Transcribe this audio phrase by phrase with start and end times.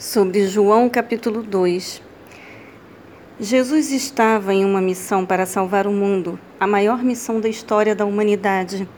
[0.00, 2.00] sobre João capítulo 2.
[3.38, 8.06] Jesus estava em uma missão para salvar o mundo, a maior missão da história da
[8.06, 8.88] humanidade.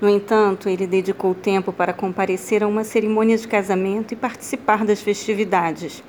[0.00, 5.02] No entanto, ele dedicou tempo para comparecer a uma cerimônia de casamento e participar das
[5.02, 6.00] festividades.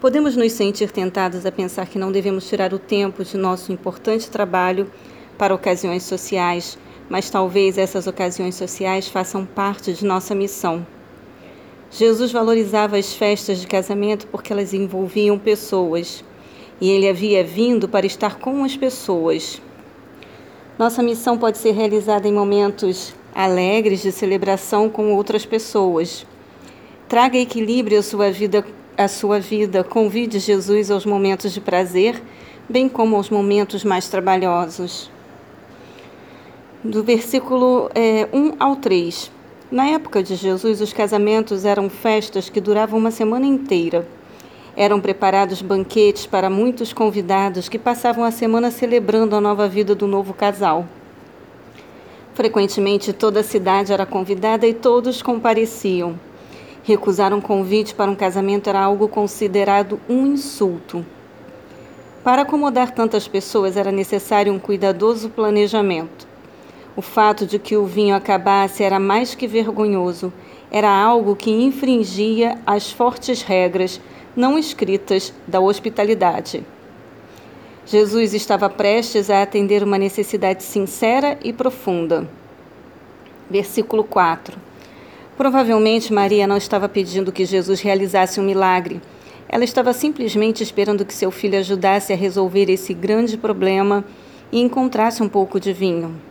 [0.00, 4.30] Podemos nos sentir tentados a pensar que não devemos tirar o tempo de nosso importante
[4.30, 4.88] trabalho
[5.36, 6.78] para ocasiões sociais,
[7.08, 10.86] mas talvez essas ocasiões sociais façam parte de nossa missão.
[11.90, 16.22] Jesus valorizava as festas de casamento porque elas envolviam pessoas
[16.80, 19.60] e ele havia vindo para estar com as pessoas.
[20.78, 26.26] Nossa missão pode ser realizada em momentos alegres de celebração com outras pessoas.
[27.08, 28.64] Traga equilíbrio à sua vida,
[28.96, 29.82] à sua vida.
[29.82, 32.22] Convide Jesus aos momentos de prazer,
[32.68, 35.10] bem como aos momentos mais trabalhosos.
[36.84, 39.37] Do versículo é, 1 ao 3.
[39.70, 44.08] Na época de Jesus, os casamentos eram festas que duravam uma semana inteira.
[44.74, 50.06] Eram preparados banquetes para muitos convidados que passavam a semana celebrando a nova vida do
[50.06, 50.86] novo casal.
[52.32, 56.18] Frequentemente, toda a cidade era convidada e todos compareciam.
[56.82, 61.04] Recusar um convite para um casamento era algo considerado um insulto.
[62.24, 66.27] Para acomodar tantas pessoas era necessário um cuidadoso planejamento.
[66.98, 70.32] O fato de que o vinho acabasse era mais que vergonhoso.
[70.68, 74.00] Era algo que infringia as fortes regras
[74.34, 76.64] não escritas da hospitalidade.
[77.86, 82.28] Jesus estava prestes a atender uma necessidade sincera e profunda.
[83.48, 84.58] Versículo 4.
[85.36, 89.00] Provavelmente Maria não estava pedindo que Jesus realizasse um milagre.
[89.48, 94.04] Ela estava simplesmente esperando que seu filho ajudasse a resolver esse grande problema
[94.50, 96.26] e encontrasse um pouco de vinho.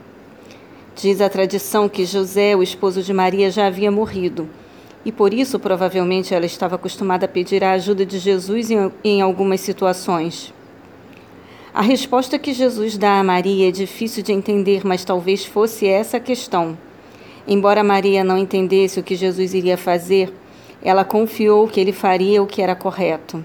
[1.00, 4.50] Diz a tradição que José, o esposo de Maria, já havia morrido.
[5.06, 9.22] E por isso, provavelmente, ela estava acostumada a pedir a ajuda de Jesus em, em
[9.22, 10.52] algumas situações.
[11.72, 16.18] A resposta que Jesus dá a Maria é difícil de entender, mas talvez fosse essa
[16.18, 16.76] a questão.
[17.48, 20.34] Embora Maria não entendesse o que Jesus iria fazer,
[20.82, 23.44] ela confiou que ele faria o que era correto.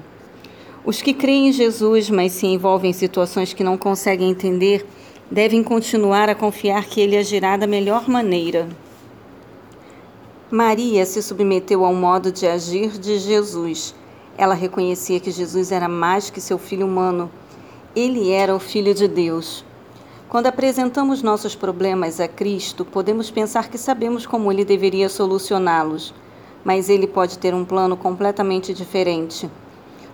[0.87, 4.87] Os que creem em Jesus, mas se envolvem em situações que não conseguem entender,
[5.33, 8.69] devem continuar a confiar que ele agirá da melhor maneira.
[10.51, 13.95] Maria se submeteu ao modo de agir de Jesus.
[14.37, 17.31] Ela reconhecia que Jesus era mais que seu filho humano.
[17.97, 19.65] Ele era o Filho de Deus.
[20.29, 26.13] Quando apresentamos nossos problemas a Cristo, podemos pensar que sabemos como ele deveria solucioná-los,
[26.63, 29.51] mas ele pode ter um plano completamente diferente.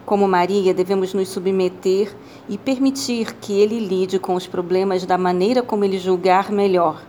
[0.08, 2.16] Como Maria, devemos nos submeter
[2.48, 7.02] e permitir que Ele lide com os problemas da maneira como Ele julgar melhor.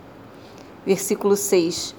[0.84, 1.94] Versículo 6.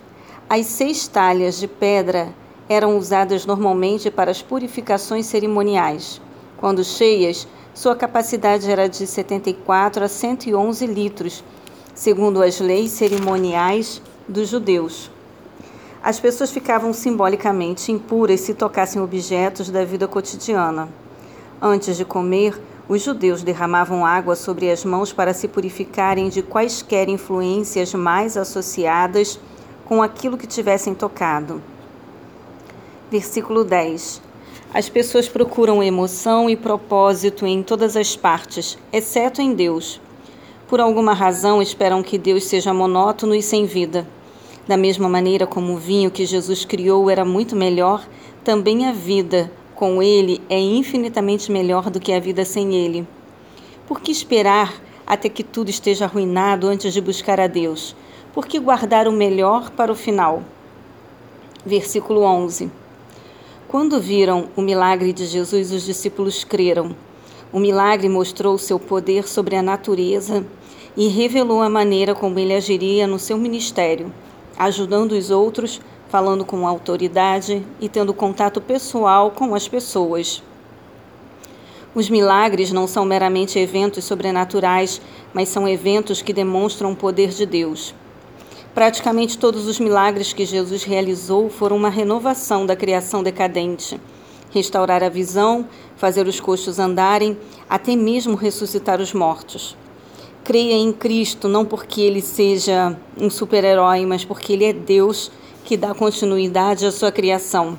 [0.48, 2.32] As seis talhas de pedra
[2.70, 6.22] eram usadas normalmente para as purificações cerimoniais.
[6.58, 11.44] Quando cheias, sua capacidade era de 74 a 111 litros,
[11.96, 15.10] segundo as leis cerimoniais dos judeus.
[16.04, 20.90] As pessoas ficavam simbolicamente impuras se tocassem objetos da vida cotidiana.
[21.62, 27.08] Antes de comer, os judeus derramavam água sobre as mãos para se purificarem de quaisquer
[27.08, 29.40] influências mais associadas
[29.86, 31.62] com aquilo que tivessem tocado.
[33.12, 34.24] Versículo 10.
[34.74, 40.02] As pessoas procuram emoção e propósito em todas as partes, exceto em Deus.
[40.68, 44.08] Por alguma razão esperam que Deus seja monótono e sem vida.
[44.68, 48.08] Da mesma maneira como o vinho que Jesus criou era muito melhor,
[48.44, 53.08] também a vida com ele é infinitamente melhor do que a vida sem ele.
[53.88, 57.96] Por que esperar até que tudo esteja arruinado antes de buscar a Deus?
[58.36, 60.44] Por que guardar o melhor para o final?
[61.66, 62.70] Versículo 11.
[63.68, 66.96] Quando viram o milagre de Jesus, os discípulos creram.
[67.52, 70.46] O milagre mostrou seu poder sobre a natureza
[70.96, 74.14] e revelou a maneira como ele agiria no seu ministério
[74.66, 80.44] ajudando os outros, falando com autoridade e tendo contato pessoal com as pessoas.
[81.96, 85.02] Os milagres não são meramente eventos sobrenaturais,
[85.34, 87.96] mas são eventos que demonstram o poder de Deus.
[88.74, 94.00] Praticamente todos os milagres que Jesus realizou foram uma renovação da criação decadente.
[94.52, 97.38] Restaurar a visão, fazer os coxos andarem,
[97.70, 99.76] até mesmo ressuscitar os mortos.
[100.44, 105.32] Creia em Cristo não porque ele seja um super-herói, mas porque ele é Deus
[105.64, 107.78] que dá continuidade à sua criação.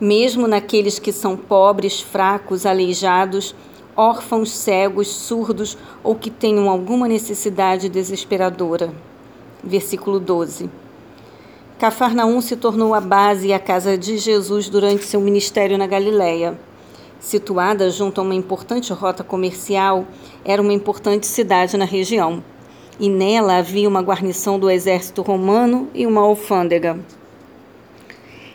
[0.00, 3.52] Mesmo naqueles que são pobres, fracos, aleijados,
[3.96, 8.94] órfãos, cegos, surdos ou que tenham alguma necessidade desesperadora.
[9.62, 10.70] Versículo 12.
[11.80, 16.56] Cafarnaum se tornou a base e a casa de Jesus durante seu ministério na Galiléia.
[17.24, 20.06] Situada junto a uma importante rota comercial,
[20.44, 22.44] era uma importante cidade na região.
[23.00, 27.00] E nela havia uma guarnição do exército romano e uma alfândega.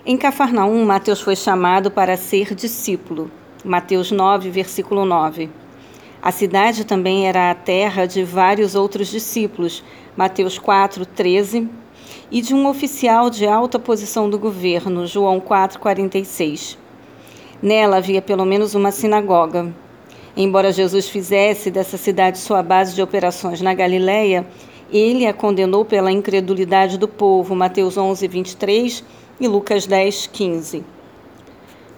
[0.06, 3.31] Em Cafarnaum, Mateus foi chamado para ser discípulo.
[3.66, 5.50] Mateus 9, versículo 9.
[6.22, 9.83] A cidade também era a terra de vários outros discípulos.
[10.15, 11.68] Mateus 4, 13
[12.30, 16.77] e de um oficial de alta posição do governo, João 4:46.
[17.61, 19.73] Nela havia pelo menos uma sinagoga.
[20.35, 24.45] Embora Jesus fizesse dessa cidade sua base de operações na Galiléia,
[24.91, 29.03] ele a condenou pela incredulidade do povo, Mateus 11:23
[29.39, 30.83] e Lucas 10:15.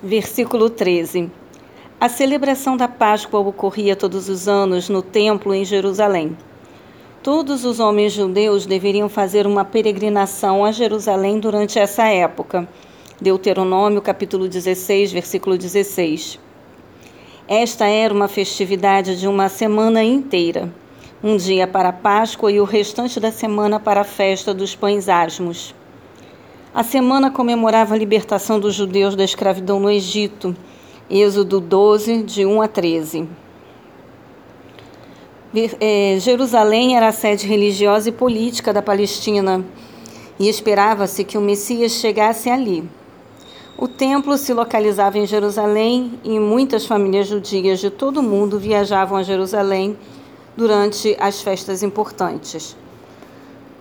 [0.02, 1.30] Versículo 13.
[2.00, 6.36] A celebração da Páscoa ocorria todos os anos no templo em Jerusalém.
[7.22, 12.68] Todos os homens judeus deveriam fazer uma peregrinação a Jerusalém durante essa época.
[13.22, 16.40] Deuteronômio capítulo 16, versículo 16.
[17.48, 20.74] Esta era uma festividade de uma semana inteira,
[21.24, 25.08] um dia para a Páscoa e o restante da semana para a festa dos pães
[25.08, 25.76] asmos.
[26.74, 30.56] A semana comemorava a libertação dos judeus da escravidão no Egito,
[31.08, 33.30] Êxodo 12, de 1 a 13.
[35.80, 39.64] É, Jerusalém era a sede religiosa e política da Palestina
[40.40, 42.90] e esperava-se que o Messias chegasse ali.
[43.82, 49.18] O templo se localizava em Jerusalém e muitas famílias judias de todo o mundo viajavam
[49.18, 49.98] a Jerusalém
[50.56, 52.78] durante as festas importantes.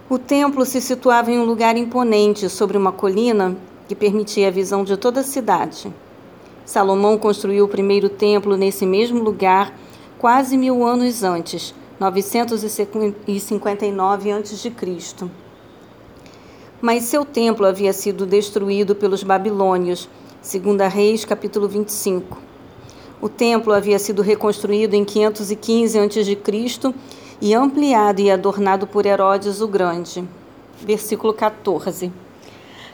[0.08, 3.54] O templo se situava em um lugar imponente sobre uma colina
[3.86, 5.92] que permitia a visão de toda a cidade.
[6.64, 9.70] Salomão construiu o primeiro templo nesse mesmo lugar
[10.18, 14.72] quase mil anos antes, 959 a.C.
[16.80, 20.08] Mas seu templo havia sido destruído pelos babilônios,
[20.40, 22.38] segundo Reis, capítulo 25.
[23.20, 26.94] O templo havia sido reconstruído em 515 a.C.
[27.38, 30.24] e ampliado e adornado por Herodes o Grande.
[30.80, 32.10] Versículo 14.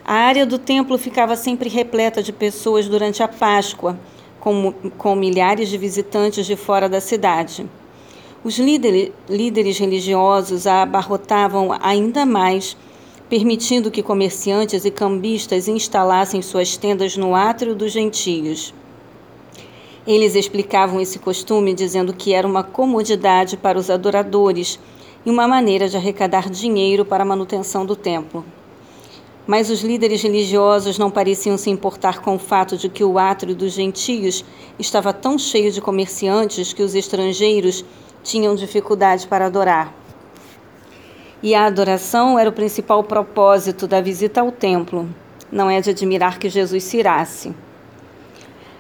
[0.04, 3.96] A área do templo ficava sempre repleta de pessoas durante a Páscoa
[4.40, 7.64] com, com milhares de visitantes de fora da cidade.
[8.42, 12.76] Os líderes, líderes religiosos a abarrotavam ainda mais,
[13.28, 18.73] permitindo que comerciantes e cambistas instalassem suas tendas no átrio dos gentios.
[20.06, 24.78] Eles explicavam esse costume dizendo que era uma comodidade para os adoradores
[25.25, 28.44] e uma maneira de arrecadar dinheiro para a manutenção do templo.
[29.44, 33.55] Mas os líderes religiosos não pareciam se importar com o fato de que o átrio
[33.55, 34.44] dos gentios
[34.78, 37.84] estava tão cheio de comerciantes que os estrangeiros
[38.23, 40.05] tinham dificuldade para adorar.
[41.42, 45.08] E a adoração era o principal propósito da visita ao templo.
[45.50, 47.54] Não é de admirar que Jesus se irasse.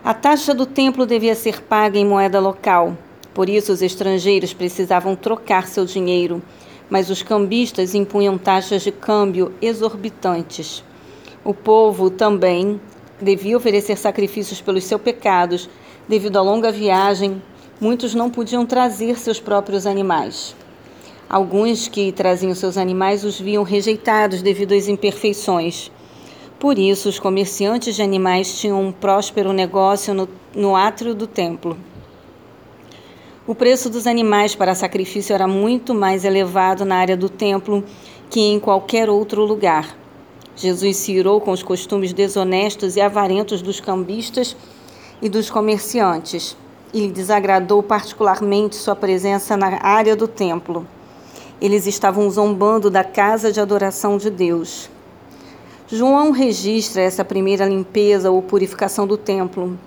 [0.04, 2.96] A taxa do templo devia ser paga em moeda local,
[3.34, 6.42] por isso os estrangeiros precisavam trocar seu dinheiro
[6.88, 10.84] mas os cambistas impunham taxas de câmbio exorbitantes.
[11.44, 12.80] O povo também
[13.20, 15.68] devia oferecer sacrifícios pelos seus pecados.
[16.08, 17.42] Devido à longa viagem,
[17.80, 20.54] muitos não podiam trazer seus próprios animais.
[21.28, 25.90] Alguns que traziam seus animais os viam rejeitados devido às imperfeições.
[26.58, 31.76] Por isso, os comerciantes de animais tinham um próspero negócio no, no átrio do templo.
[33.44, 37.84] O preço dos animais para sacrifício era muito mais elevado na área do templo
[38.30, 39.96] que em qualquer outro lugar.
[40.54, 44.56] Jesus se irou com os costumes desonestos e avarentos dos cambistas
[45.20, 46.56] e dos comerciantes
[46.94, 50.86] e desagradou particularmente sua presença na área do templo.
[51.60, 54.90] Eles estavam zombando da casa de adoração de Deus.
[55.88, 59.78] João registra essa primeira limpeza ou purificação do templo.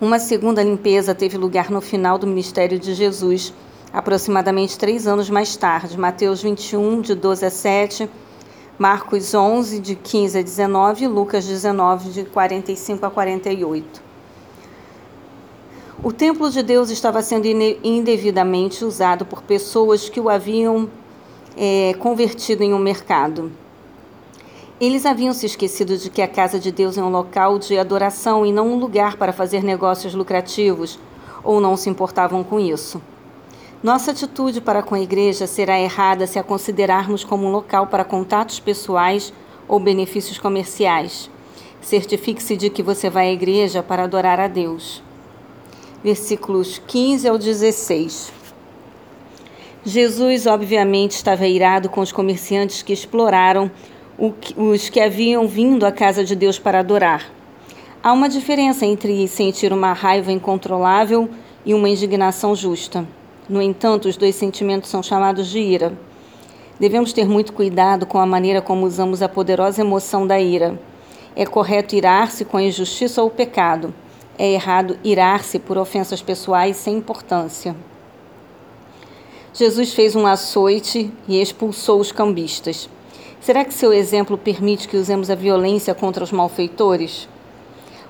[0.00, 3.52] Uma segunda limpeza teve lugar no final do ministério de Jesus,
[3.92, 8.10] aproximadamente três anos mais tarde, Mateus 21, de 12 a 7,
[8.78, 14.09] Marcos 11, de 15 a 19 e Lucas 19, de 45 a 48.
[16.02, 17.46] O templo de Deus estava sendo
[17.84, 20.88] indevidamente usado por pessoas que o haviam
[21.54, 23.52] é, convertido em um mercado.
[24.80, 28.46] Eles haviam se esquecido de que a casa de Deus é um local de adoração
[28.46, 30.98] e não um lugar para fazer negócios lucrativos,
[31.44, 33.02] ou não se importavam com isso.
[33.82, 38.04] Nossa atitude para com a igreja será errada se a considerarmos como um local para
[38.04, 39.34] contatos pessoais
[39.68, 41.28] ou benefícios comerciais.
[41.82, 45.02] Certifique-se de que você vai à igreja para adorar a Deus.
[46.02, 48.32] Versículos 15 ao 16.
[49.84, 53.70] Jesus, obviamente, estava irado com os comerciantes que exploraram
[54.56, 57.30] os que haviam vindo à casa de Deus para adorar.
[58.02, 61.28] Há uma diferença entre sentir uma raiva incontrolável
[61.66, 63.06] e uma indignação justa.
[63.46, 65.92] No entanto, os dois sentimentos são chamados de ira.
[66.78, 70.80] Devemos ter muito cuidado com a maneira como usamos a poderosa emoção da ira.
[71.36, 73.92] É correto irar-se com a injustiça ou o pecado.
[74.42, 77.76] É errado irar-se por ofensas pessoais sem importância.
[79.52, 82.88] Jesus fez um açoite e expulsou os cambistas.
[83.38, 87.28] Será que seu exemplo permite que usemos a violência contra os malfeitores?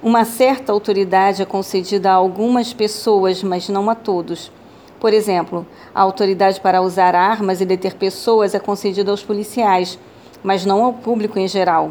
[0.00, 4.52] Uma certa autoridade é concedida a algumas pessoas, mas não a todos.
[5.00, 9.98] Por exemplo, a autoridade para usar armas e deter pessoas é concedida aos policiais,
[10.44, 11.90] mas não ao público em geral.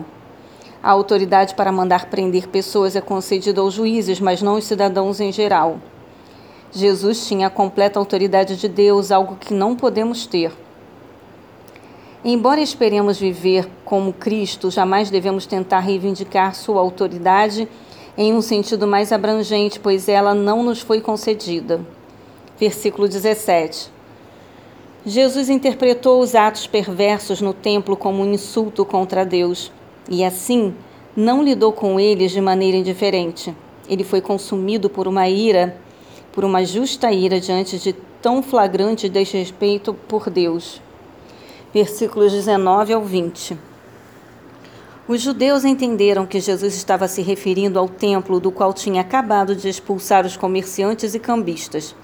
[0.82, 5.30] A autoridade para mandar prender pessoas é concedida aos juízes, mas não aos cidadãos em
[5.30, 5.78] geral.
[6.72, 10.54] Jesus tinha a completa autoridade de Deus, algo que não podemos ter.
[12.24, 17.68] Embora esperemos viver como Cristo, jamais devemos tentar reivindicar sua autoridade
[18.18, 21.82] em um sentido mais abrangente, pois ela não nos foi concedida.
[22.58, 23.92] Versículo 17.
[25.06, 29.72] Jesus interpretou os atos perversos no templo como um insulto contra Deus
[30.10, 30.74] e, assim,
[31.16, 33.56] não lidou com eles de maneira indiferente.
[33.88, 35.78] Ele foi consumido por uma ira,
[36.32, 40.82] por uma justa ira diante de tão flagrante desrespeito por Deus.
[41.74, 43.58] Versículos 19 ao 20.
[45.08, 49.68] Os judeus entenderam que Jesus estava se referindo ao templo do qual tinha acabado de
[49.68, 51.96] expulsar os comerciantes e cambistas.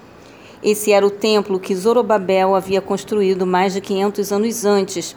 [0.62, 5.16] Esse era o templo que Zorobabel havia construído mais de 500 anos antes,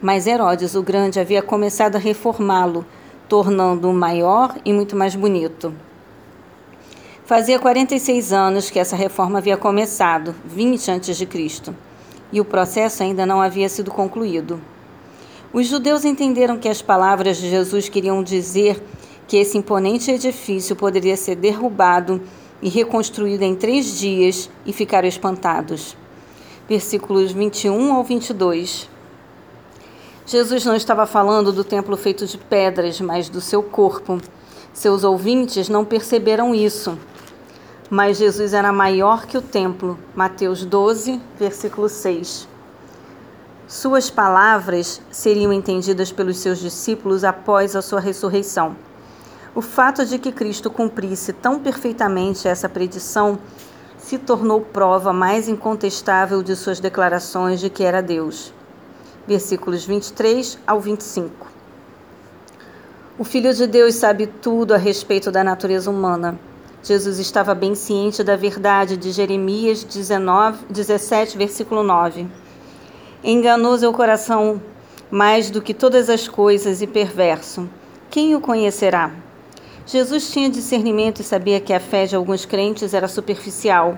[0.00, 2.84] mas Herodes o Grande havia começado a reformá-lo,
[3.28, 5.72] tornando-o maior e muito mais bonito.
[7.24, 11.74] Fazia 46 anos que essa reforma havia começado, 20 antes de Cristo,
[12.32, 14.60] e o processo ainda não havia sido concluído.
[15.52, 18.82] Os judeus entenderam que as palavras de Jesus queriam dizer
[19.28, 22.20] que esse imponente edifício poderia ser derrubado
[22.62, 25.96] e reconstruído em três dias e ficaram espantados.
[26.68, 28.88] Versículos 21 ao 22.
[30.30, 34.20] Jesus não estava falando do templo feito de pedras, mas do seu corpo.
[34.72, 36.96] Seus ouvintes não perceberam isso.
[37.90, 39.98] Mas Jesus era maior que o templo.
[40.14, 42.46] Mateus 12, versículo 6.
[43.66, 48.76] Suas palavras seriam entendidas pelos seus discípulos após a sua ressurreição.
[49.52, 53.36] O fato de que Cristo cumprisse tão perfeitamente essa predição
[53.98, 58.54] se tornou prova mais incontestável de suas declarações de que era Deus.
[59.30, 61.46] Versículos 23 ao 25.
[63.16, 66.36] O Filho de Deus sabe tudo a respeito da natureza humana.
[66.82, 72.26] Jesus estava bem ciente da verdade de Jeremias 19, 17, versículo 9.
[73.22, 74.60] Enganoso é o coração
[75.08, 77.70] mais do que todas as coisas e perverso.
[78.10, 79.12] Quem o conhecerá?
[79.86, 83.96] Jesus tinha discernimento e sabia que a fé de alguns crentes era superficial.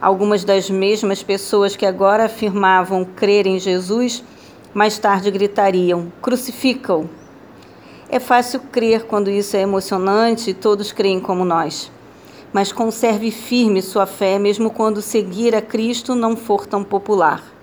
[0.00, 4.24] Algumas das mesmas pessoas que agora afirmavam crer em Jesus,
[4.74, 7.08] mais tarde gritariam: crucifica-o.
[8.08, 11.90] É fácil crer quando isso é emocionante e todos creem como nós.
[12.52, 17.53] Mas conserve firme sua fé, mesmo quando seguir a Cristo não for tão popular.